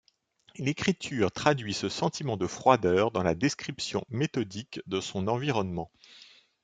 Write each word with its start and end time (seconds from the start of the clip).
L'écriture 0.57 1.31
traduit 1.31 1.75
ce 1.75 1.87
sentiment 1.87 2.35
de 2.35 2.47
froideur 2.47 3.11
dans 3.11 3.21
la 3.21 3.35
description 3.35 4.03
méthodique 4.09 4.79
de 4.87 4.99
son 4.99 5.27
environnement. 5.27 5.91